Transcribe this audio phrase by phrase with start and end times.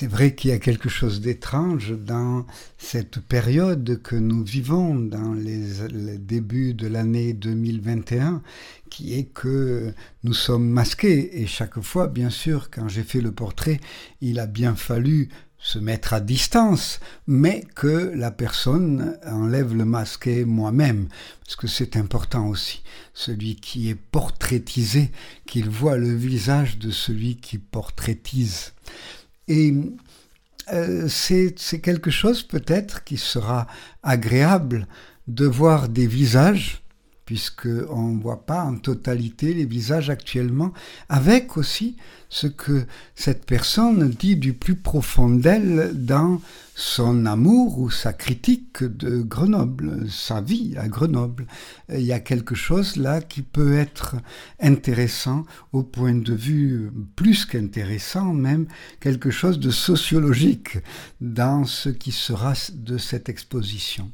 [0.00, 2.46] C'est vrai qu'il y a quelque chose d'étrange dans
[2.78, 8.40] cette période que nous vivons dans les, débuts de l'année 2021,
[8.88, 9.92] qui est que
[10.24, 11.42] nous sommes masqués.
[11.42, 13.78] Et chaque fois, bien sûr, quand j'ai fait le portrait,
[14.22, 15.28] il a bien fallu
[15.58, 21.08] se mettre à distance, mais que la personne enlève le masque moi-même,
[21.44, 22.82] parce que c'est important aussi.
[23.12, 25.10] Celui qui est portraitisé,
[25.46, 28.72] qu'il voit le visage de celui qui portraitise.
[29.50, 29.74] Et
[30.72, 33.66] euh, c'est quelque chose peut-être qui sera
[34.04, 34.86] agréable
[35.26, 36.82] de voir des visages
[37.30, 40.72] puisqu'on ne voit pas en totalité les visages actuellement,
[41.08, 41.96] avec aussi
[42.28, 46.40] ce que cette personne dit du plus profond d'elle dans
[46.74, 51.46] son amour ou sa critique de Grenoble, sa vie à Grenoble.
[51.88, 54.16] Il y a quelque chose là qui peut être
[54.60, 58.66] intéressant au point de vue plus qu'intéressant même,
[58.98, 60.78] quelque chose de sociologique
[61.20, 64.10] dans ce qui sera de cette exposition.